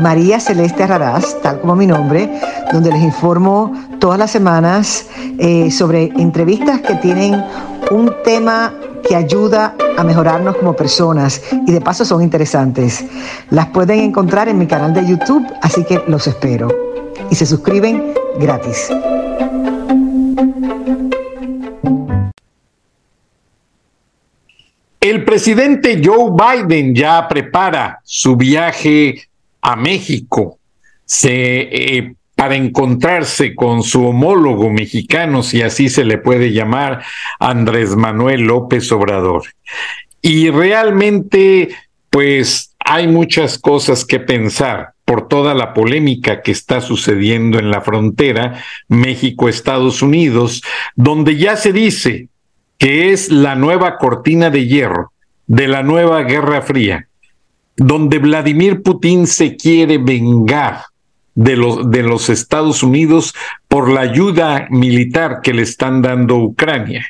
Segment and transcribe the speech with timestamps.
[0.00, 2.30] María Celeste Raraz, tal como mi nombre,
[2.72, 5.06] donde les informo todas las semanas
[5.38, 7.44] eh, sobre entrevistas que tienen
[7.90, 8.72] un tema
[9.06, 13.04] que ayuda a mejorarnos como personas y de paso son interesantes.
[13.50, 16.68] Las pueden encontrar en mi canal de YouTube, así que los espero.
[17.30, 18.90] Y se suscriben gratis.
[25.00, 29.31] El presidente Joe Biden ya prepara su viaje
[29.62, 30.58] a México
[31.24, 37.02] eh, para encontrarse con su homólogo mexicano, si así se le puede llamar,
[37.38, 39.44] Andrés Manuel López Obrador.
[40.20, 41.70] Y realmente,
[42.10, 47.80] pues hay muchas cosas que pensar por toda la polémica que está sucediendo en la
[47.80, 50.62] frontera México-Estados Unidos,
[50.96, 52.28] donde ya se dice
[52.78, 55.12] que es la nueva cortina de hierro
[55.46, 57.08] de la nueva Guerra Fría,
[57.76, 60.82] donde Vladimir Putin se quiere vengar
[61.34, 63.34] de los, de los Estados Unidos
[63.68, 67.06] por la ayuda militar que le están dando Ucrania.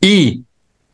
[0.00, 0.44] Y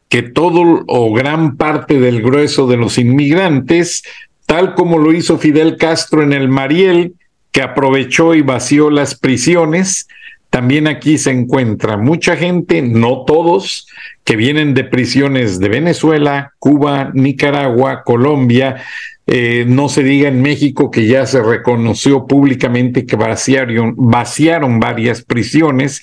[0.08, 4.02] que todo o gran parte del grueso de los inmigrantes,
[4.46, 7.14] tal como lo hizo Fidel Castro en el Mariel,
[7.52, 10.08] que aprovechó y vació las prisiones,
[10.50, 13.86] también aquí se encuentra mucha gente, no todos,
[14.24, 18.82] que vienen de prisiones de Venezuela, Cuba, Nicaragua, Colombia,
[19.26, 25.22] eh, no se diga en México que ya se reconoció públicamente que vaciaron, vaciaron varias
[25.22, 26.02] prisiones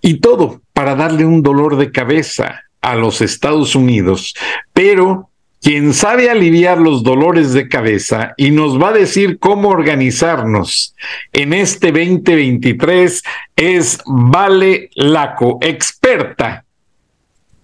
[0.00, 4.34] y todo para darle un dolor de cabeza a los Estados Unidos.
[4.72, 5.28] Pero
[5.66, 10.94] quien sabe aliviar los dolores de cabeza y nos va a decir cómo organizarnos
[11.32, 13.24] en este 2023
[13.56, 16.64] es Vale Laco, experta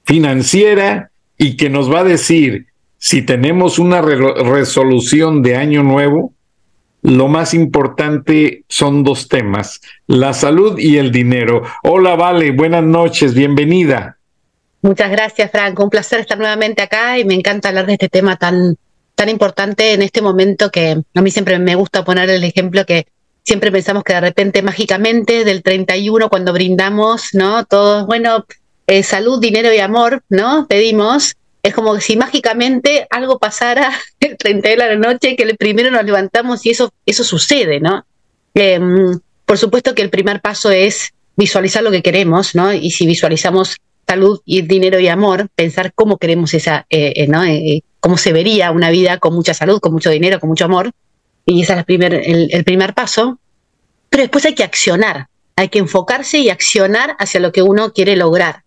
[0.03, 2.67] financiera y que nos va a decir
[2.99, 6.35] si tenemos una resolución de año nuevo,
[7.03, 11.63] lo más importante son dos temas, la salud y el dinero.
[11.85, 14.19] Hola, Vale, buenas noches, bienvenida.
[14.83, 15.85] Muchas gracias, Franco.
[15.85, 18.77] Un placer estar nuevamente acá y me encanta hablar de este tema tan,
[19.15, 23.07] tan importante en este momento que a mí siempre me gusta poner el ejemplo que
[23.45, 27.65] siempre pensamos que de repente mágicamente del 31 cuando brindamos, ¿no?
[27.65, 28.45] Todos, bueno,
[28.89, 30.67] eh, salud, dinero y amor, ¿no?
[30.69, 31.37] Pedimos.
[31.63, 36.05] Es como si mágicamente algo pasara el 31 de la noche, que el primero nos
[36.05, 38.05] levantamos y eso, eso sucede, ¿no?
[38.55, 42.73] Em, por supuesto que el primer paso es visualizar lo que queremos, ¿no?
[42.73, 43.77] Y si visualizamos
[44.07, 47.45] salud y dinero y amor, pensar cómo queremos esa, eh, eh, ¿no?
[47.45, 50.91] Eh, cómo se vería una vida con mucha salud, con mucho dinero, con mucho amor.
[51.47, 53.39] Y ese es el primer, el, primer paso.
[54.11, 58.17] Pero después hay que accionar, hay que enfocarse y accionar hacia lo que uno quiere
[58.17, 58.65] lograr.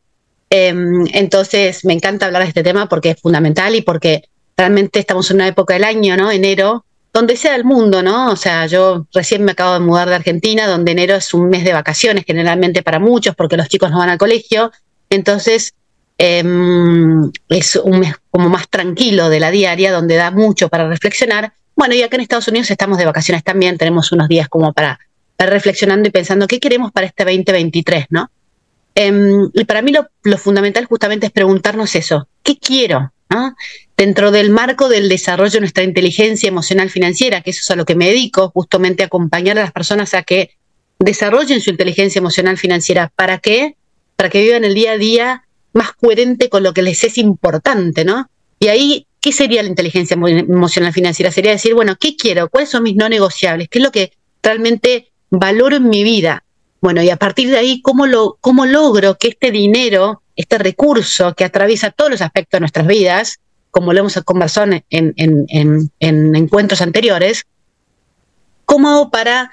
[0.50, 4.24] Em, entonces, me encanta hablar de este tema porque es fundamental y porque
[4.57, 6.31] realmente estamos en una época del año, ¿no?
[6.31, 8.31] Enero, donde sea el mundo, ¿no?
[8.31, 11.63] O sea, yo recién me acabo de mudar de Argentina, donde enero es un mes
[11.63, 14.72] de vacaciones generalmente para muchos porque los chicos no van al colegio
[15.15, 15.73] entonces,
[16.17, 21.53] em, es un mes como más tranquilo de la diaria, donde da mucho para reflexionar.
[21.75, 24.99] Bueno, y acá en Estados Unidos estamos de vacaciones también, tenemos unos días como para
[25.31, 28.29] estar reflexionando y pensando qué queremos para este 2023, ¿no?
[28.95, 33.11] Em, y para mí lo, fundamental justamente es preguntarnos eso, ¿qué quiero?
[33.97, 37.83] Dentro del marco del desarrollo de nuestra inteligencia emocional financiera, que eso es a lo
[37.85, 40.51] que me dedico, justamente acompañar a las personas a que
[40.99, 43.11] desarrollen su inteligencia emocional financiera.
[43.15, 43.75] ¿Para qué?
[44.15, 45.43] Para que vivan el día a día
[45.73, 48.29] más coherente con lo que les es importante, ¿no?
[48.59, 51.31] Y ahí, ¿qué sería la inteligencia emocional financiera?
[51.31, 52.50] Sería decir, bueno, ¿qué quiero?
[52.50, 53.67] ¿Cuáles son mis no negociables?
[53.69, 56.45] ¿Qué es lo que realmente valoro en mi vida?
[56.79, 61.33] Bueno, y a partir de ahí, ¿cómo, lo, cómo logro que este dinero, este recurso
[61.33, 63.39] que atraviesa todos los aspectos de nuestras vidas,
[63.71, 67.44] como lo hemos conversado en, en, en encuentros anteriores,
[68.63, 69.51] ¿cómo hago para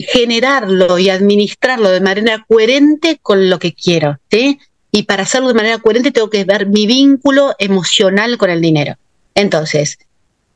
[0.00, 4.58] generarlo y administrarlo de manera coherente con lo que quiero, ¿sí?
[4.90, 8.96] Y para hacerlo de manera coherente tengo que ver mi vínculo emocional con el dinero.
[9.34, 9.98] Entonces,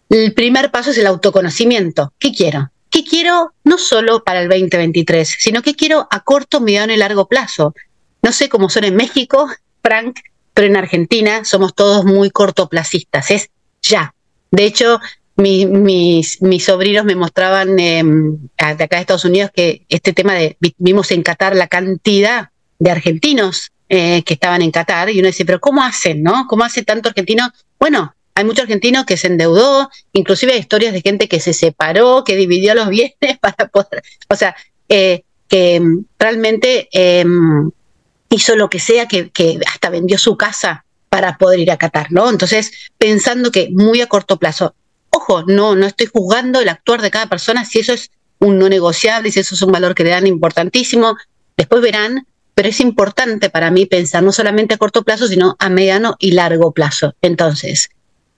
[0.09, 2.13] el primer paso es el autoconocimiento.
[2.19, 2.71] ¿Qué quiero?
[2.91, 7.27] ¿Qué quiero no solo para el 2023, sino que quiero a corto, mediano y largo
[7.27, 7.75] plazo?
[8.21, 9.49] No sé cómo son en México,
[9.83, 10.21] Frank,
[10.55, 13.31] pero en Argentina somos todos muy cortoplacistas.
[13.31, 13.51] Es
[13.81, 14.15] ya.
[14.51, 15.01] De hecho,
[15.37, 20.57] mis, mis sobrinos me mostraban em, de acá de Estados Unidos que este tema de,
[20.79, 25.45] vimos en Qatar la cantidad de argentinos eh, que estaban en Qatar y uno dice,
[25.45, 26.47] pero ¿cómo hacen, no?
[26.49, 27.51] ¿Cómo hace tanto argentino?
[27.79, 32.25] Bueno, hay mucho argentino que se endeudó, inclusive hay historias de gente que se separó,
[32.25, 34.57] que dividió los bienes para poder, o sea,
[34.89, 37.71] eh, que em, realmente em,
[38.31, 42.11] hizo lo que sea, que, que hasta vendió su casa para poder ir a Qatar,
[42.11, 42.31] ¿no?
[42.31, 44.75] Entonces, pensando que muy a corto plazo,
[45.13, 48.69] ojo, no, no estoy juzgando el actuar de cada persona, si eso es un no
[48.69, 51.17] negociable, si eso es un valor que le dan importantísimo,
[51.57, 55.69] después verán, pero es importante para mí pensar no solamente a corto plazo, sino a
[55.69, 57.15] mediano y largo plazo.
[57.23, 57.89] Entonces,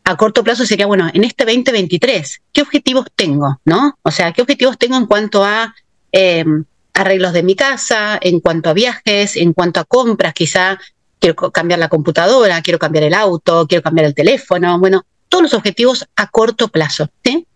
[0.05, 3.61] a corto plazo sería, bueno, en este 2023, ¿qué objetivos tengo?
[3.65, 3.99] ¿No?
[4.03, 5.75] O sea, ¿qué objetivos tengo en cuanto a
[6.12, 10.79] em, arreglos de mi casa, en cuanto a viajes, en cuanto a compras, quizá
[11.19, 15.55] quiero cambiar la computadora, quiero cambiar el auto, quiero cambiar el teléfono, bueno, todos los
[15.55, 17.09] objetivos a corto plazo.
[17.25, 17.47] ¿sí?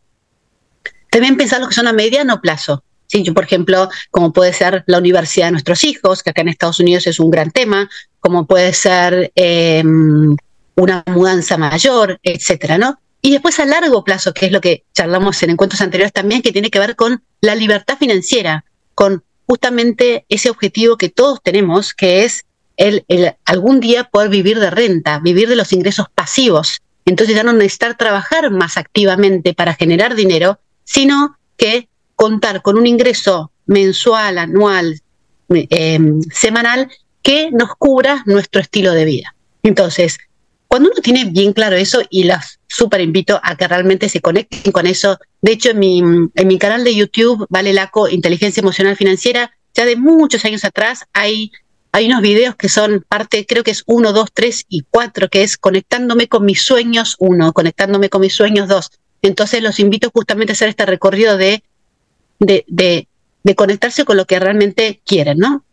[1.11, 2.83] También pensar los que son a mediano plazo.
[3.07, 3.23] ¿sí?
[3.23, 6.81] Yo, por ejemplo, como puede ser la universidad de nuestros hijos, que acá en Estados
[6.81, 7.89] Unidos es un gran tema,
[8.21, 10.37] como puede ser em,
[10.75, 13.01] una mudanza mayor, etcétera, ¿no?
[13.21, 16.53] Y después a largo plazo, que es lo que charlamos en encuentros anteriores también, que
[16.53, 22.25] tiene que ver con la libertad financiera, con justamente ese objetivo que todos tenemos, que
[22.25, 22.45] es
[22.77, 23.05] el,
[23.45, 26.81] algún día poder vivir de renta, vivir de los ingresos pasivos.
[27.09, 32.87] Entonces ya no necesitar trabajar más activamente para generar dinero, sino que contar con un
[32.87, 35.01] ingreso mensual, anual,
[35.49, 36.91] em, semanal,
[37.23, 39.35] que nos cubra nuestro estilo de vida.
[39.63, 40.19] Entonces,
[40.67, 44.71] cuando uno tiene bien claro eso, y las súper invito a que realmente se conecten
[44.71, 48.97] con eso, de hecho en mi, en mi canal de YouTube, Vale Laco, Inteligencia Emocional
[48.97, 51.53] Financiera, ya de muchos años atrás hay
[51.93, 55.43] hay unos videos que son parte, creo que es uno, dos, tres y cuatro, que
[55.43, 58.91] es conectándome con mis sueños uno, conectándome con mis sueños dos.
[59.23, 61.63] Entonces los invito justamente a hacer este recorrido de,
[62.39, 63.09] de, de,
[63.43, 65.65] de conectarse con lo que realmente quieren, ¿no?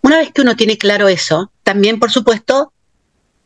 [0.00, 2.72] Una vez que uno tiene claro eso, también, por supuesto,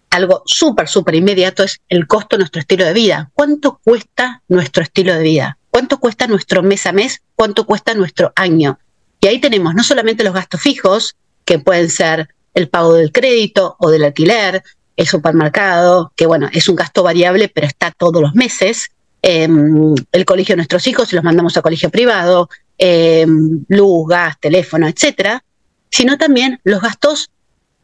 [0.09, 3.31] algo súper, súper inmediato es el costo de nuestro estilo de vida.
[3.35, 5.59] ¿Cuánto cuesta nuestro estilo de vida?
[5.71, 7.21] ¿Cuánto cuesta nuestro mes a mes?
[7.35, 8.79] ¿Cuánto cuesta nuestro año?
[9.21, 11.17] Y ahí tenemos no solamente los gastos fijos,
[11.47, 14.63] que pueden ser el pago del crédito o del alquiler,
[14.97, 18.91] el supermercado, que bueno, es un gasto variable, pero está todos los meses,
[19.23, 22.49] em, el colegio de nuestros hijos, si los mandamos a colegio privado,
[22.79, 25.43] em, luz, gas, teléfono, etcétera,
[25.91, 27.31] sino también los gastos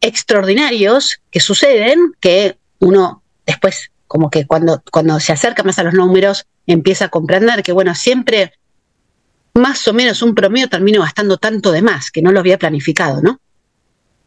[0.01, 5.93] extraordinarios que suceden, que uno después, como que cuando, cuando se acerca más a los
[5.93, 8.53] números, empieza a comprender que, bueno, siempre
[9.53, 13.21] más o menos un promedio termino gastando tanto de más, que no lo había planificado,
[13.21, 13.39] ¿no?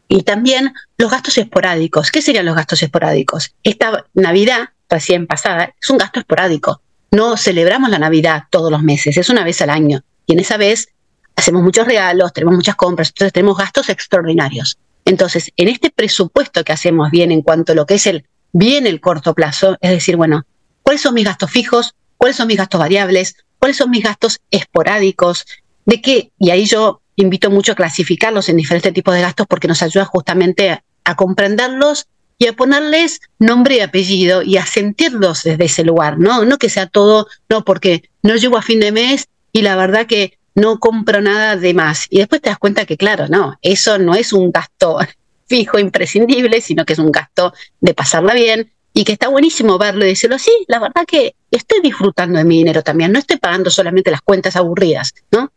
[0.07, 2.11] Y también los gastos esporádicos.
[2.11, 3.53] ¿Qué serían los gastos esporádicos?
[3.63, 6.81] Esta Navidad recién pasada es un gasto esporádico.
[7.11, 10.01] No celebramos la Navidad todos los meses, es una vez al año.
[10.25, 10.89] Y en esa vez
[11.35, 14.77] hacemos muchos regalos, tenemos muchas compras, entonces tenemos gastos extraordinarios.
[15.05, 18.87] Entonces, en este presupuesto que hacemos bien en cuanto a lo que es el bien
[18.87, 20.45] el corto plazo, es decir, bueno,
[20.83, 21.95] ¿cuáles son mis gastos fijos?
[22.17, 23.35] ¿Cuáles son mis gastos variables?
[23.59, 25.45] ¿Cuáles son mis gastos esporádicos?
[25.85, 26.31] ¿De qué?
[26.39, 30.05] Y ahí yo invito mucho a clasificarlos en diferentes tipos de gastos porque nos ayuda
[30.05, 36.19] justamente a, comprenderlos y a ponerles nombre y apellido y a sentirlos desde ese lugar,
[36.19, 36.45] ¿no?
[36.45, 40.05] No que sea todo, no, porque no llego a fin de mes y la verdad
[40.05, 42.05] que no compro nada de más.
[42.09, 44.99] Y después te das cuenta que, claro, no, eso no es un gasto
[45.47, 50.05] fijo, imprescindible, sino que es un gasto de pasarla bien y que está buenísimo verlo
[50.05, 53.69] y decirlo, sí, la verdad que estoy disfrutando de mi dinero también, no estoy pagando
[53.69, 55.51] solamente las cuentas aburridas, ¿no?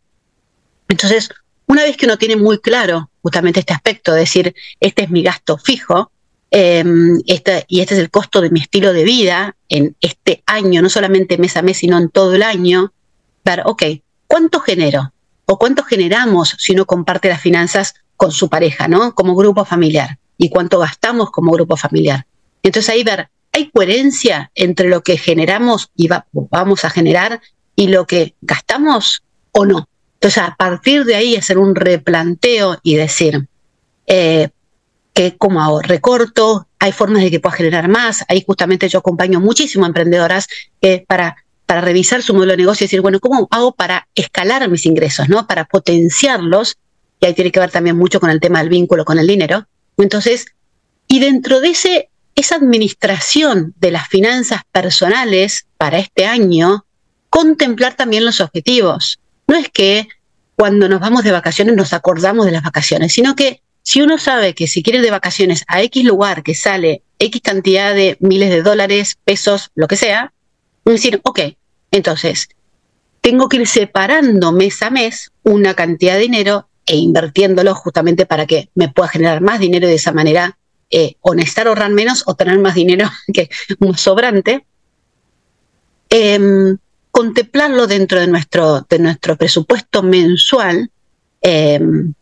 [0.87, 1.29] Entonces,
[1.71, 5.23] una vez que uno tiene muy claro justamente este aspecto, de decir, este es mi
[5.23, 6.11] gasto fijo,
[6.49, 10.89] em, y este es el costo de mi estilo de vida en este año, no
[10.89, 12.91] solamente mes a mes, sino en todo el año,
[13.45, 13.83] ver, ok,
[14.27, 15.13] ¿cuánto genero?
[15.45, 19.15] ¿O cuánto generamos si uno comparte las finanzas con su pareja, ¿no?
[19.15, 20.17] Como grupo familiar.
[20.37, 22.25] ¿Y cuánto gastamos como grupo familiar?
[22.63, 27.39] Entonces ahí ver, ¿hay coherencia entre lo que generamos y vamos a generar
[27.77, 29.23] y lo que gastamos
[29.53, 29.87] o no?
[30.21, 33.47] Entonces, a partir de ahí, hacer un replanteo y decir,
[34.05, 34.49] eh,
[35.13, 38.23] que como hago, recorto, hay formas de que pueda generar más.
[38.27, 40.47] Ahí justamente yo acompaño muchísimo a emprendedoras
[41.07, 44.85] para, para revisar su modelo de negocio y decir, bueno, ¿cómo hago para escalar mis
[44.85, 45.47] ingresos, ¿no?
[45.47, 46.77] Para potenciarlos.
[47.19, 49.65] Y ahí tiene que ver también mucho con el tema del vínculo con el dinero.
[49.97, 50.45] Entonces,
[51.07, 56.85] y dentro de ese, esa administración de las finanzas personales para este año,
[57.31, 59.17] contemplar también los objetivos
[59.47, 60.07] no es que
[60.55, 64.53] cuando nos vamos de vacaciones nos acordamos de las vacaciones, sino que si uno sabe
[64.53, 68.49] que si quiere ir de vacaciones a X lugar que sale X cantidad de miles
[68.49, 70.33] de dólares, pesos, lo que sea,
[70.85, 71.39] decir, ok,
[71.91, 72.49] entonces,
[73.21, 78.45] tengo que ir separando mes a mes una cantidad de dinero e invirtiéndolo justamente para
[78.45, 80.57] que me pueda generar más dinero de esa manera,
[80.89, 84.65] eh, o necesitar ahorrar menos o tener más dinero que un sobrante.
[86.09, 86.77] Em,
[87.11, 90.89] contemplarlo dentro de nuestro, de nuestro presupuesto mensual
[91.41, 92.13] em,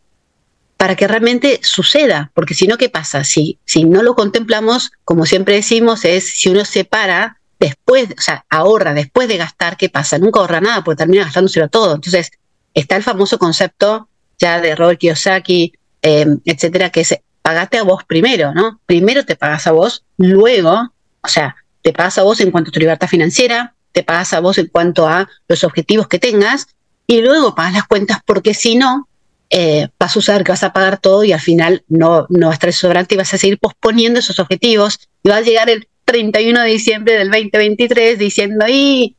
[0.77, 3.23] para que realmente suceda, porque si no, ¿qué pasa?
[3.23, 8.45] Si, si no lo contemplamos, como siempre decimos, es si uno separa después, o sea,
[8.49, 10.17] ahorra después de gastar, ¿qué pasa?
[10.17, 11.95] Nunca ahorra nada porque termina gastándoselo todo.
[11.95, 12.31] Entonces,
[12.73, 14.07] está el famoso concepto
[14.39, 18.79] ya de Robert Kiyosaki, em, etcétera, que es pagate a vos primero, ¿no?
[18.85, 22.71] Primero te pagas a vos, luego, o sea, te pagas a vos en cuanto a
[22.71, 26.67] tu libertad financiera, te pagas a vos en cuanto a los objetivos que tengas,
[27.07, 29.07] y luego pagas las cuentas porque si no,
[29.49, 32.51] eh, vas a usar que vas a pagar todo y al final no, no va
[32.51, 35.87] a estar sobrante y vas a seguir posponiendo esos objetivos y va a llegar el
[36.05, 39.15] 31 de diciembre del 2023 diciendo, y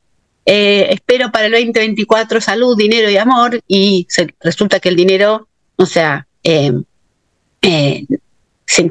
[0.46, 4.06] eh, espero para el 2024 salud, dinero y amor y
[4.40, 6.72] resulta que el dinero, o sea, eh,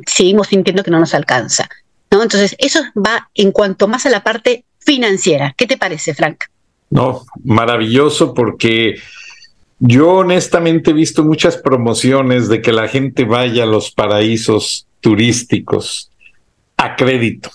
[0.05, 1.69] seguimos sintiendo que no nos alcanza.
[2.11, 2.21] ¿no?
[2.21, 5.53] Entonces, eso va en cuanto más a la parte financiera.
[5.57, 6.45] ¿Qué te parece, Frank?
[6.89, 8.95] No, maravilloso porque
[9.79, 16.11] yo honestamente he visto muchas promociones de que la gente vaya a los paraísos turísticos
[16.77, 17.51] a crédito.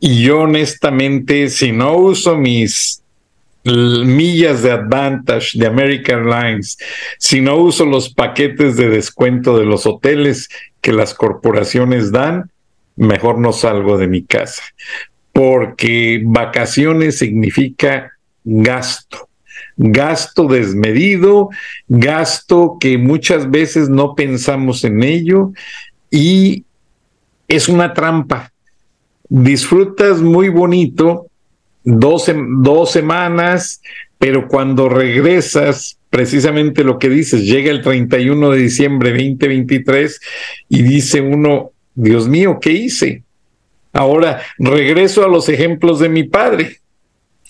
[0.00, 3.02] Y yo honestamente, si no uso mis
[3.64, 6.78] millas de Advantage de American Airlines,
[7.18, 10.48] si no uso los paquetes de descuento de los hoteles
[10.80, 12.50] que las corporaciones dan,
[12.96, 14.62] mejor no salgo de mi casa.
[15.38, 18.10] Porque vacaciones significa
[18.42, 19.28] gasto
[19.78, 21.50] gasto desmedido,
[21.86, 25.52] gasto que muchas veces no pensamos en ello
[26.10, 26.64] y
[27.46, 28.52] es una trampa.
[29.28, 31.28] Disfrutas muy bonito
[31.84, 32.30] dos,
[32.60, 33.80] dos semanas,
[34.18, 40.20] pero cuando regresas, precisamente lo que dices, llega el 31 de diciembre 2023
[40.68, 43.22] y dice uno, Dios mío, ¿qué hice?
[43.98, 46.76] Ahora regreso a los ejemplos de mi padre.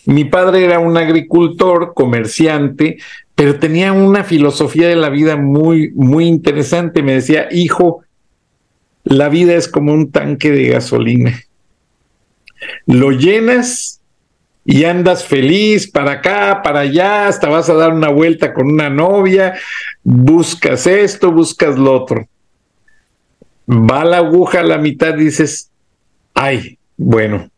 [0.06, 2.96] Mi padre era un agricultor, comerciante,
[3.34, 7.02] pero tenía una filosofía de la vida muy, muy interesante.
[7.02, 8.00] Me decía, hijo,
[9.04, 11.38] la vida es como un tanque de gasolina.
[12.86, 14.00] Lo llenas
[14.64, 18.88] y andas feliz para acá, para allá, hasta vas a dar una vuelta con una
[18.88, 19.52] novia,
[20.02, 22.26] buscas esto, buscas lo otro.
[23.68, 25.68] Va la aguja a la mitad, dices,
[26.38, 27.50] ay, bueno,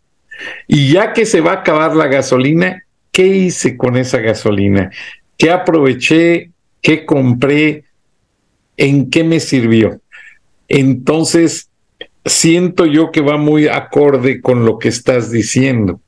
[0.67, 2.83] y ya que se va a acabar la gasolina,
[3.13, 4.91] ¿qué hice con esa gasolina?
[5.37, 6.51] ¿Qué aproveché?
[6.81, 7.85] ¿Qué compré?
[8.79, 10.01] ¿En qué me sirvió?
[10.67, 11.69] Entonces,
[12.25, 16.01] siento yo que va muy acorde con lo que estás diciendo.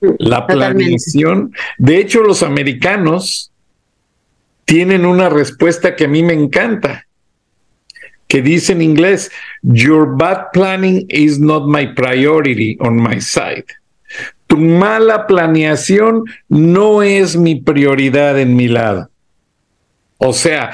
[0.00, 1.52] La planeación.
[1.76, 3.52] De hecho, los americanos
[4.64, 7.06] tienen una respuesta que a mí me encanta
[8.30, 9.30] que dice en inglés,
[9.62, 13.66] Your bad planning is not my priority on my side.
[14.46, 19.10] Tu mala planeación no es mi prioridad en mi lado.
[20.18, 20.70] O sea,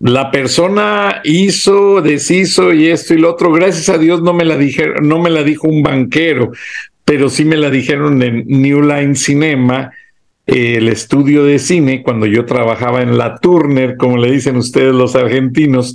[0.00, 3.52] la persona hizo, deshizo y esto y lo otro.
[3.52, 6.50] Gracias a Dios no me la dijeron, no me la dijo un banquero,
[7.04, 9.92] pero sí me la dijeron en New Line Cinema
[10.46, 15.16] el estudio de cine cuando yo trabajaba en la Turner, como le dicen ustedes los
[15.16, 15.94] argentinos,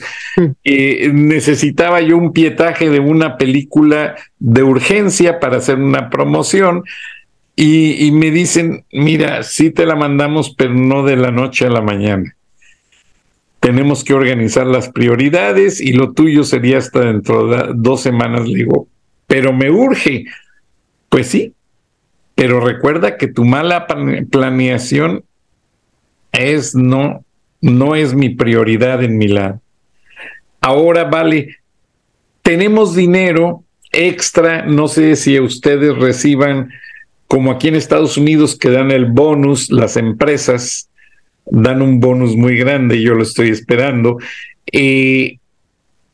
[0.64, 6.84] eh, necesitaba yo un pietaje de una película de urgencia para hacer una promoción
[7.56, 11.70] y, y, me dicen, mira, sí te la mandamos, pero no de la noche a
[11.70, 12.36] la mañana.
[13.60, 18.60] Tenemos que organizar las prioridades y lo tuyo sería hasta dentro de dos semanas, le
[18.60, 18.88] digo,
[19.28, 20.24] pero me urge.
[21.10, 21.54] Pues sí,
[22.40, 23.86] pero recuerda que tu mala
[24.32, 25.26] planeación
[26.32, 27.26] es no,
[27.60, 29.60] no es mi prioridad en mi lado.
[30.62, 31.58] Ahora, vale,
[32.42, 36.72] tenemos dinero extra, no sé si ustedes reciban,
[37.28, 40.90] como aquí en Estados Unidos que dan el bonus, las empresas
[41.46, 44.18] dan un bonus muy grande, yo lo estoy esperando,
[44.72, 45.40] eh,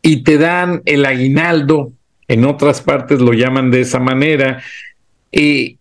[0.01, 1.91] y te dan el aguinaldo,
[2.27, 4.63] en otras partes lo llaman de esa manera,
[5.31, 5.75] eh,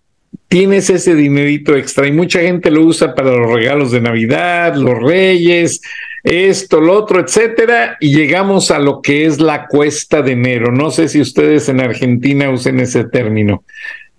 [0.55, 5.03] tienes ese dinerito extra y mucha gente lo usa para los regalos de Navidad, los
[5.03, 5.81] Reyes,
[6.23, 10.71] esto, lo otro, etcétera, y llegamos a lo que es la cuesta de enero.
[10.71, 13.65] No sé si ustedes en Argentina usen ese término.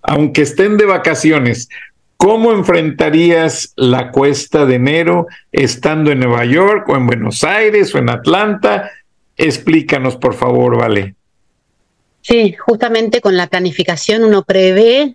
[0.02, 1.70] Aunque estén de vacaciones,
[2.18, 7.98] ¿cómo enfrentarías la cuesta de enero estando en Nueva York o en Buenos Aires o
[7.98, 8.90] en Atlanta?
[9.38, 11.14] Explícanos, por favor, Vale.
[12.20, 15.14] Sí, justamente con la planificación uno prevé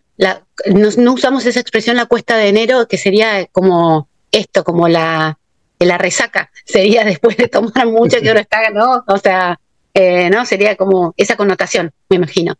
[0.68, 5.38] no, usamos esa expresión la cuesta de enero, que sería como esto, como la,
[5.80, 9.04] la resaca, sería después de tomar mucho que ahora está, ¿no?
[9.08, 9.60] O sea,
[9.94, 10.46] eh, ¿no?
[10.46, 12.56] Sería como esa connotación, me imagino.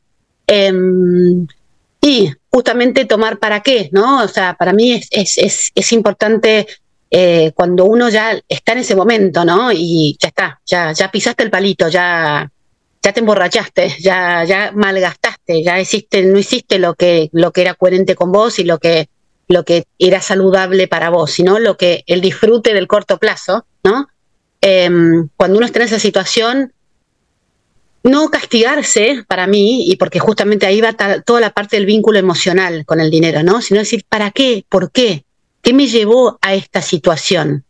[0.48, 1.48] Em,
[2.02, 4.24] y justamente tomar para qué, ¿no?
[4.24, 6.68] O sea, para mí es, es, es, importante
[7.12, 9.72] eh, cuando uno ya está en ese momento, ¿no?
[9.72, 12.52] Y ya está, ya, ya pisaste el palito, ya,
[13.04, 17.74] ya te emborrachaste, ya, ya malgastaste, ya hiciste, no hiciste lo que, lo que era
[17.74, 19.10] coherente con vos y lo que,
[19.48, 24.08] lo que era saludable para vos, sino lo que el disfrute del corto plazo, ¿no?
[24.62, 26.74] Em, cuando uno está en esa situación,
[28.04, 32.86] no castigarse para mí, y porque justamente ahí va toda la parte del vínculo emocional
[32.86, 33.62] con el dinero, ¿no?
[33.62, 34.66] Sino decir, ¿para qué?
[34.70, 35.26] ¿Por qué?
[35.62, 37.64] ¿Qué me llevó a esta situación?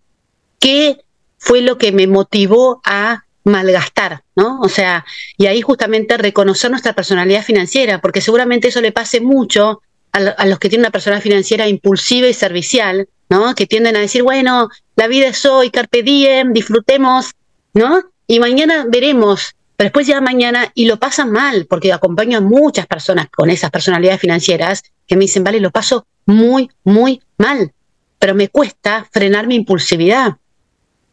[0.60, 1.02] ¿Qué
[1.38, 4.60] fue lo que me motivó a malgastar, ¿no?
[4.62, 5.06] O sea,
[5.38, 9.82] y ahí justamente reconocer nuestra personalidad financiera, porque seguramente eso le pase mucho
[10.12, 13.56] a, los que tienen una personalidad financiera impulsiva y servicial, ¿no?
[13.56, 17.32] Que tienden a decir, bueno, la vida es hoy, carpe diem, disfrutemos,
[17.74, 18.04] ¿no?
[18.28, 22.86] Y mañana veremos pero después ya mañana y lo pasan mal, porque acompaño a muchas
[22.86, 27.74] personas con esas personalidades financieras que me dicen, vale, lo paso muy, muy mal,
[28.20, 30.38] pero me cuesta frenar mi impulsividad.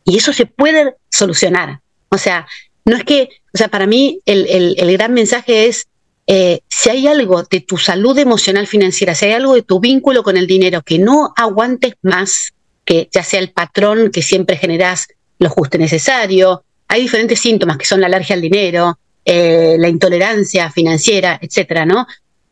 [0.05, 1.81] Y eso se puede solucionar.
[2.11, 2.47] O sea,
[2.85, 5.87] no es que, o sea, para mí el, el, gran mensaje es,
[6.27, 10.23] eh, si hay algo de tu salud emocional financiera, si hay algo de tu vínculo
[10.23, 12.53] con el dinero que no aguantes más,
[12.85, 17.77] que ya sea el patrón que siempre generas lo justo y necesario, hay diferentes síntomas
[17.77, 22.07] que son la alergia al dinero, eh, la intolerancia financiera, etcétera, ¿no?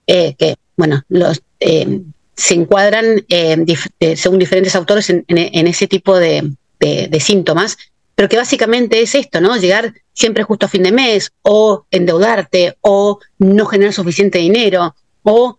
[0.07, 3.25] Eh, que, bueno, los, se encuadran
[4.15, 5.25] según diferentes autores en,
[5.67, 6.53] ese tipo de,
[7.19, 7.79] síntomas,
[8.17, 9.57] pero que básicamente es esto, ¿no?
[9.57, 15.59] Llegar siempre justo a fin de mes, o endeudarte, o no generar suficiente dinero, o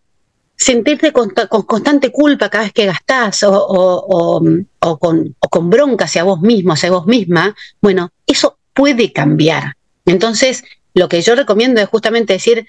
[0.56, 6.24] sentirte con, constante culpa cada vez que gastás, o, o, con, o con bronca hacia
[6.24, 9.76] vos mismo, hacia vos misma, bueno, eso puede cambiar.
[10.08, 10.64] Entonces,
[10.96, 12.68] lo que yo recomiendo es justamente decir,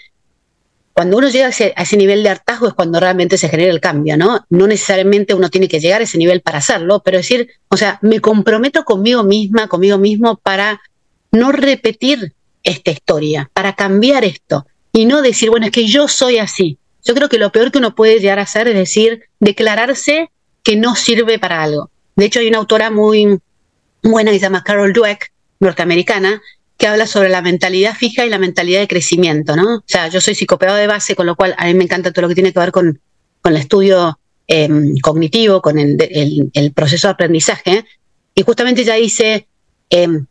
[0.99, 4.17] cuando uno llega a ese, nivel de hartazgo es cuando realmente se genera el cambio,
[4.17, 4.45] ¿no?
[4.51, 8.01] No necesariamente uno tiene que llegar a ese nivel para hacerlo, pero decir, o sea,
[8.03, 10.81] me comprometo conmigo misma, conmigo mismo para
[11.31, 12.33] no repetir
[12.65, 16.79] esta historia, para cambiar esto y no decir, bueno, es que yo soy así.
[17.05, 20.33] Yo creo que lo peor que uno puede llegar a hacer es decir, declararse
[20.65, 21.93] que no sirve para algo.
[22.17, 23.39] De hecho, hay una autora muy
[24.03, 25.31] buena que se llama Carol Dweck,
[25.61, 26.43] norteamericana
[26.79, 29.79] que habla sobre la mentalidad fija y la mentalidad de crecimiento, ¿no?
[29.79, 32.23] O sea, yo soy psicopedagogo de base, con lo cual a mí me encanta todo
[32.23, 33.01] lo que tiene que ver con,
[33.45, 37.85] el estudio em, cognitivo, con el, proceso de aprendizaje,
[38.35, 39.49] y justamente ella dice,
[39.91, 40.27] em,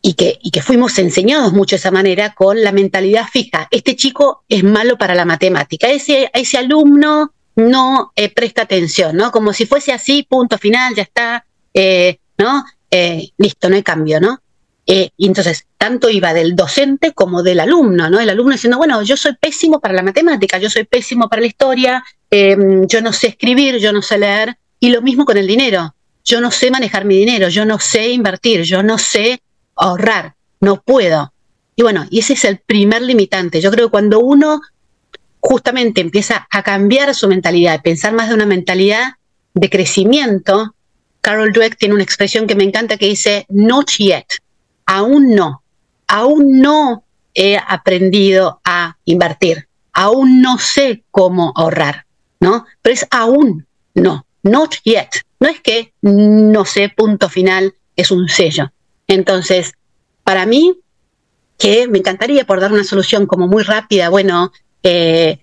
[0.00, 3.68] y, que, fuimos enseñados mucho de esa manera con la mentalidad fija.
[3.70, 9.32] Este chico es malo para la matemática, ese, ese alumno no eh, presta atención, ¿no?
[9.32, 12.64] Como si fuese así, punto final, ya está, eh, ¿no?
[12.90, 14.40] Eh, listo, no hay cambio, ¿no?
[14.86, 18.20] Eh, y entonces, tanto iba del docente como del alumno, ¿no?
[18.20, 21.46] El alumno diciendo, bueno, yo soy pésimo para la matemática, yo soy pésimo para la
[21.46, 25.46] historia, em, yo no sé escribir, yo no sé leer, y lo mismo con el
[25.46, 25.94] dinero.
[26.24, 29.40] Yo no sé manejar mi dinero, yo no sé invertir, yo no sé
[29.76, 31.32] ahorrar, no puedo.
[31.74, 33.60] Y bueno, y ese es el primer limitante.
[33.60, 34.60] Yo creo que cuando uno
[35.40, 39.14] justamente empieza a cambiar su mentalidad, pensar más de una mentalidad
[39.54, 40.74] de crecimiento,
[41.20, 44.26] Carol Dweck tiene una expresión que me encanta que dice, not yet,
[44.86, 45.62] aún no,
[46.06, 52.06] aún no he aprendido a invertir, aún no sé cómo ahorrar,
[52.40, 52.66] ¿no?
[52.82, 55.08] Pero es aún no, not yet.
[55.40, 58.72] No es que no sé, punto final, es un sello.
[59.08, 59.72] Entonces,
[60.24, 60.78] para mí,
[61.58, 65.40] que me encantaría por dar una solución como muy rápida, bueno, eh,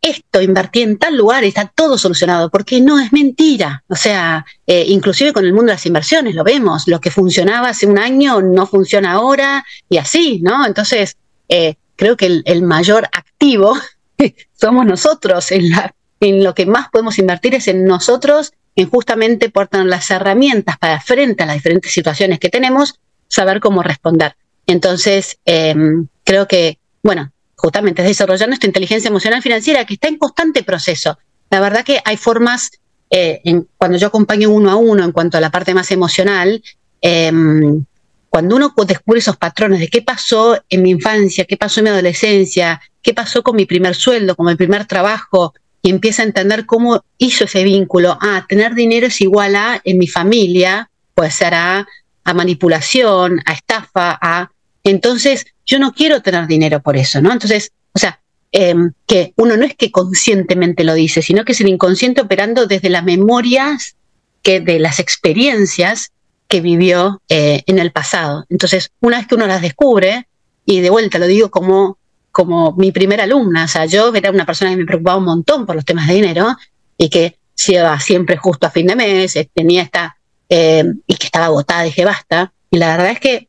[0.00, 3.84] esto, invertí en tal lugar, está todo solucionado, porque no es mentira.
[3.88, 7.68] O sea, eh, inclusive con el mundo de las inversiones lo vemos, lo que funcionaba
[7.68, 10.66] hace un año no funciona ahora y así, ¿no?
[10.66, 11.16] Entonces,
[11.48, 13.76] eh, creo que el, mayor activo
[14.54, 20.10] somos nosotros, en, lo que más podemos invertir es en nosotros, en justamente por las
[20.10, 24.36] herramientas para frente a las diferentes situaciones que tenemos, saber cómo responder.
[24.66, 30.62] Entonces, em, creo que, bueno, justamente desarrollando esta inteligencia emocional financiera que está en constante
[30.62, 31.18] proceso.
[31.50, 32.70] La verdad que hay formas,
[33.10, 33.40] eh,
[33.78, 36.62] cuando yo acompaño uno a uno en cuanto a la parte más emocional,
[37.00, 37.84] em,
[38.28, 41.90] cuando uno descubre esos patrones de qué pasó en mi infancia, qué pasó en mi
[41.90, 46.66] adolescencia, qué pasó con mi primer sueldo, con mi primer trabajo, y empieza a entender
[46.66, 48.18] cómo hizo ese vínculo.
[48.20, 51.86] Ah, tener dinero es igual a, en mi familia, puede ser a
[52.34, 54.50] manipulación, a estafa, a...
[54.82, 57.32] Entonces, yo no quiero tener dinero por eso, ¿no?
[57.32, 58.20] Entonces, o sea,
[58.52, 62.66] em, que uno no es que conscientemente lo dice, sino que es el inconsciente operando
[62.66, 63.96] desde las memorias
[64.42, 66.12] que de las experiencias
[66.48, 68.44] que vivió eh, en el pasado.
[68.48, 70.28] Entonces, una vez que uno las descubre,
[70.64, 71.98] y de vuelta lo digo como,
[72.30, 75.66] como mi primera alumna, o sea, yo era una persona que me preocupaba un montón
[75.66, 76.56] por los temas de dinero
[76.96, 80.16] y que iba siempre justo a fin de mes, eh, tenía esta,
[80.48, 82.52] eh, y que estaba agotada, dije, basta.
[82.70, 83.48] Y la verdad es que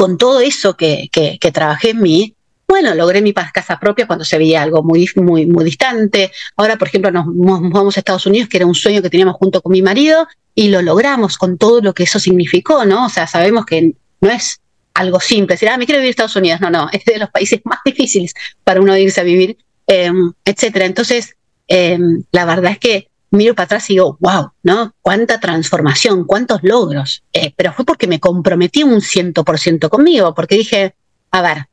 [0.00, 2.34] con todo eso que, que, trabajé en mí,
[2.66, 6.32] bueno, logré mi casa propia cuando se veía algo muy, muy, muy distante.
[6.56, 9.60] Ahora, por ejemplo, nos, vamos a Estados Unidos, que era un sueño que teníamos junto
[9.60, 13.04] con mi marido, y lo logramos con todo lo que eso significó, ¿no?
[13.04, 14.62] O sea, sabemos que no es
[14.94, 16.62] algo simple, decir, ah, me quiero vivir a Estados Unidos.
[16.62, 18.32] No, no, es de los países más difíciles
[18.64, 20.10] para uno irse a vivir, eh,
[20.46, 20.86] etcétera.
[20.86, 21.36] Entonces,
[21.68, 24.94] em, la verdad es que miro para atrás y digo, wow, ¿no?
[25.00, 27.22] Cuánta transformación, cuántos logros.
[27.32, 30.94] Eh, pero fue porque me comprometí un ciento por ciento conmigo, porque dije,
[31.30, 31.66] a ver,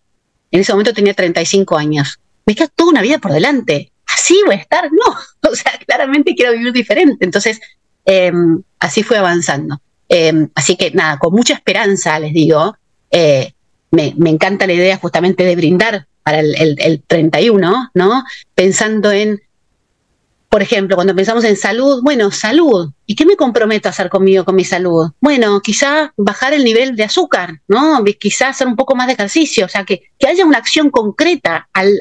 [0.52, 2.20] en ese momento tenía 35 años.
[2.46, 3.92] Me queda toda una vida por delante.
[4.06, 4.90] ¿Así voy a estar?
[4.92, 5.16] No.
[5.50, 7.24] O sea, claramente quiero vivir diferente.
[7.24, 7.62] Entonces,
[8.04, 9.80] em, así fue avanzando.
[10.10, 12.76] Em, así que nada, con mucha esperanza les digo,
[13.12, 13.54] eh,
[13.92, 18.24] me, encanta la idea justamente de brindar para el, el 31, ¿no?
[18.56, 19.40] Pensando en
[20.50, 22.92] por ejemplo, cuando pensamos en salud, bueno, salud.
[23.06, 25.12] ¿Y qué me comprometo a hacer conmigo con mi salud?
[25.20, 28.04] Bueno, quizá bajar el nivel de azúcar, ¿no?
[28.18, 31.68] Quizá hacer un poco más de ejercicio, o sea, que, que haya una acción concreta
[31.74, 32.00] al,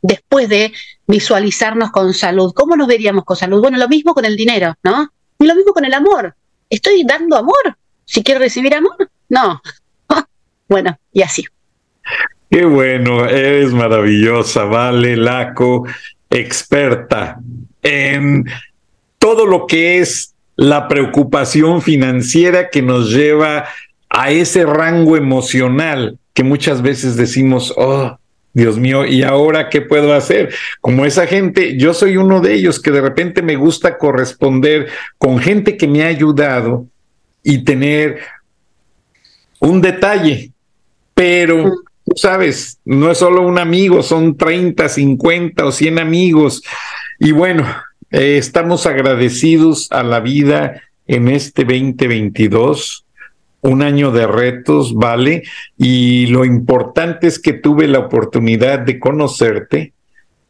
[0.00, 0.72] después de
[1.08, 2.52] visualizarnos con salud.
[2.54, 3.60] ¿Cómo nos veríamos con salud?
[3.60, 5.12] Bueno, lo mismo con el dinero, ¿no?
[5.40, 6.36] Y lo mismo con el amor.
[6.70, 7.76] ¿Estoy dando amor?
[8.04, 9.60] Si quiero recibir amor, no.
[10.68, 11.44] bueno, y así.
[12.48, 15.84] Qué bueno, eres maravillosa, vale, Laco,
[16.30, 17.38] experta
[17.82, 18.44] en
[19.18, 23.66] todo lo que es la preocupación financiera que nos lleva
[24.08, 28.18] a ese rango emocional que muchas veces decimos, oh,
[28.52, 30.52] Dios mío, ¿y ahora qué puedo hacer?
[30.80, 35.38] Como esa gente, yo soy uno de ellos que de repente me gusta corresponder con
[35.38, 36.86] gente que me ha ayudado
[37.42, 38.18] y tener
[39.60, 40.52] un detalle,
[41.14, 41.72] pero
[42.04, 46.62] tú sabes, no es solo un amigo, son 30, 50 o 100 amigos
[47.18, 47.66] y bueno,
[48.10, 53.04] eh, estamos agradecidos a la vida en este 2022
[53.60, 55.42] un año de retos, ¿vale?
[55.76, 59.92] Y lo importante es que tuve la oportunidad de conocerte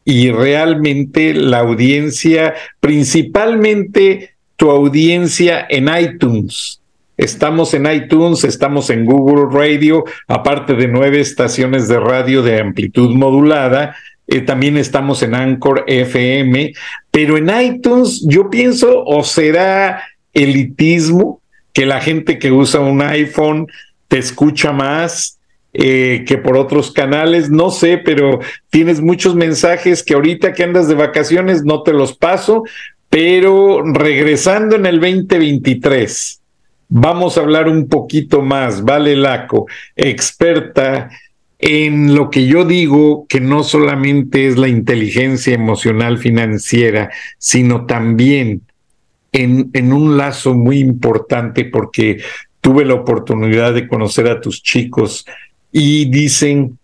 [0.04, 6.80] y realmente la audiencia, principalmente tu audiencia en iTunes.
[7.16, 13.14] Estamos en iTunes, estamos en Google Radio, aparte de nueve estaciones de radio de amplitud
[13.14, 13.96] modulada,
[14.28, 16.74] eh, también estamos en Anchor FM,
[17.10, 21.40] pero en iTunes yo pienso o será elitismo
[21.72, 23.68] que la gente que usa un iPhone
[24.06, 25.38] te escucha más
[25.72, 30.88] eh, que por otros canales, no sé, pero tienes muchos mensajes que ahorita que andas
[30.88, 32.64] de vacaciones no te los paso,
[33.08, 36.42] pero regresando en el 2023,
[36.88, 41.08] vamos a hablar un poquito más, Vale Laco, experta
[41.58, 48.62] en lo que yo digo que no solamente es la inteligencia emocional financiera, sino también
[49.32, 52.22] en, en, un lazo muy importante porque
[52.60, 55.26] tuve la oportunidad de conocer a tus chicos
[55.72, 56.78] y dicen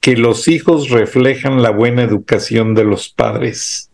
[0.00, 3.90] que los hijos reflejan la buena educación de los padres.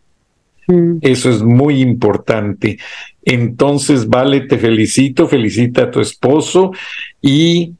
[0.67, 0.99] Mm.
[1.03, 2.79] Eso es muy importante.
[3.25, 6.73] Entonces, vale, te felicito, felicita a tu esposo
[7.21, 7.75] y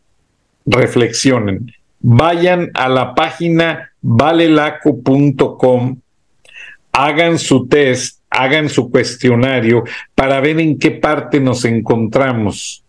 [0.65, 1.73] reflexionen
[2.09, 5.97] vayan a la página valelaco.com,
[6.93, 9.83] hagan su test, hagan su cuestionario
[10.15, 12.85] para ver en qué parte nos encontramos.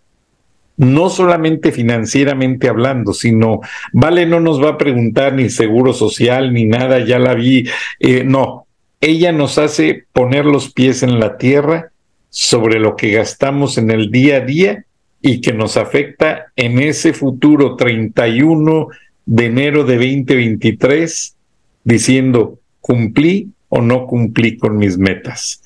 [0.77, 6.65] No solamente financieramente hablando, sino, vale, no nos va a preguntar ni seguro social ni
[6.65, 7.67] nada, ya la vi,
[7.99, 8.67] eh, no,
[9.01, 11.89] ella nos hace poner los pies en la tierra
[12.29, 14.85] sobre lo que gastamos en el día a día
[15.23, 18.89] y que nos afecta en ese futuro 31
[19.27, 21.35] de enero de 2023
[21.83, 25.61] diciendo cumplí o no cumplí con mis metas.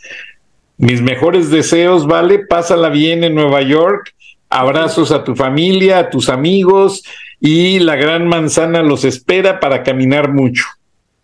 [0.77, 2.39] Mis mejores deseos, ¿vale?
[2.39, 4.13] Pásala bien en Nueva York.
[4.49, 7.03] Abrazos a tu familia, a tus amigos
[7.39, 10.65] y la gran manzana los espera para caminar mucho.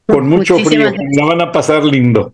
[0.06, 2.34] Con mucho frío, la van a pasar lindo.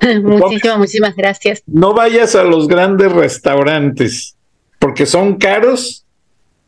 [0.22, 1.62] Muchísimas, muchísimas gracias.
[1.66, 4.34] No vayas a los grandes restaurantes
[4.78, 6.06] porque son caros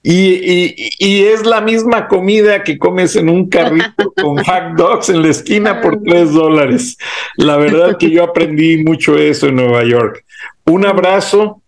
[0.06, 5.22] y, y, es la misma comida que comes en un carrito con hot dogs en
[5.22, 6.98] la esquina por tres dólares.
[7.38, 10.22] La verdad que yo aprendí mucho eso en Nueva York.
[10.66, 11.62] Un abrazo,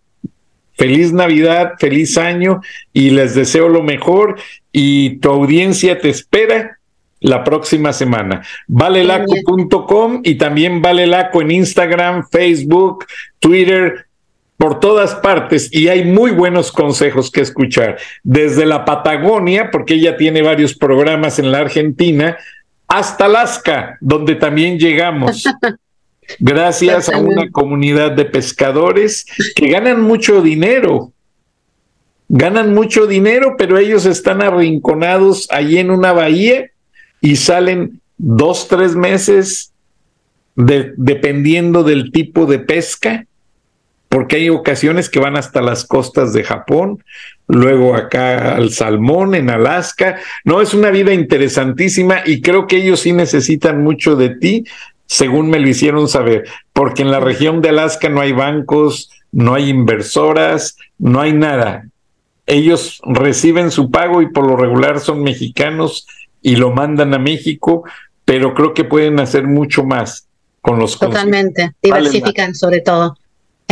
[0.75, 2.61] feliz Navidad, feliz año
[2.93, 4.35] y les deseo lo mejor
[4.71, 6.77] y tu audiencia te espera
[7.19, 8.43] la próxima semana.
[8.67, 13.05] Valelaco.com y también Valelaco en Instagram, Facebook,
[13.39, 14.06] Twitter,
[14.57, 17.97] por todas partes y hay muy buenos consejos que escuchar.
[18.23, 22.37] Desde la Patagonia, porque ella tiene varios programas en la Argentina,
[22.87, 25.43] hasta Alaska, donde también llegamos.
[26.39, 31.13] Gracias a una comunidad de pescadores que ganan mucho dinero.
[32.27, 36.69] Ganan mucho dinero, pero ellos están arrinconados allí en una bahía
[37.21, 39.71] y salen dos, tres meses
[40.55, 43.27] dependiendo del tipo de pesca
[44.09, 47.03] porque hay ocasiones que van hasta las costas de Japón,
[47.47, 50.19] luego acá al salmón en Alaska.
[50.43, 54.65] No, es una vida interesantísima y creo que ellos sí necesitan mucho de ti,
[55.05, 59.55] según me lo hicieron saber, porque en la región de Alaska no hay bancos, no
[59.55, 61.87] hay inversoras, no hay nada.
[62.45, 66.07] Ellos reciben su pago y por lo regular son mexicanos
[66.41, 67.83] y lo mandan a México,
[68.23, 70.27] pero creo que pueden hacer mucho más
[70.61, 73.17] con los Totalmente, diversifican sobre todo.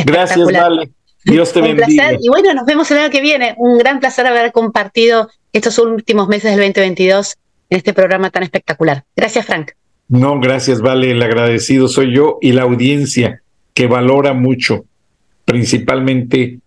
[0.03, 0.91] Gracias, Vale.
[1.23, 1.88] Dios te bendiga.
[1.88, 2.19] Un placer.
[2.21, 3.55] Y bueno, nos vemos el año que viene.
[3.58, 7.36] Un gran placer haber compartido estos últimos meses del 2022
[7.69, 9.03] en este programa tan espectacular.
[9.15, 9.71] Gracias, Frank.
[10.08, 11.12] No, gracias, Vale.
[11.12, 13.41] El agradecido soy yo y la audiencia
[13.73, 14.86] que valora mucho,
[15.45, 16.60] principalmente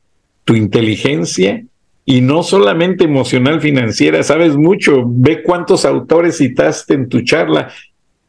[0.44, 1.64] tu inteligencia
[2.04, 7.70] y no solamente emocional financiera, sabes mucho, ve cuántos autores citaste en tu charla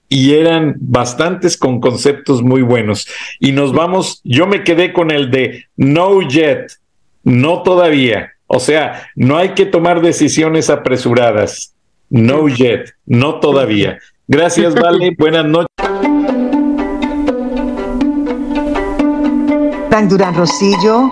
[0.10, 3.08] y eran bastantes con conceptos muy buenos.
[3.40, 6.72] Y nos vamos, yo me quedé con el de no yet,
[7.24, 8.34] no todavía.
[8.48, 11.76] O sea, no hay que tomar decisiones apresuradas.
[12.10, 14.00] No yet, no todavía.
[14.28, 15.16] Gracias, Vale.
[15.18, 15.70] Buenas noches.
[19.90, 21.12] Frank Durán Rosillo